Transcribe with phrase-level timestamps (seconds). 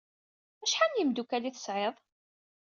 [0.63, 1.95] Acḥal n yimeddukal ay tesɛiḍ?